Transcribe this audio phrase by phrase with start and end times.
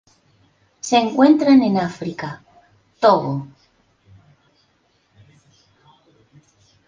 [0.79, 2.41] Se encuentran en África:
[2.99, 3.47] Togo.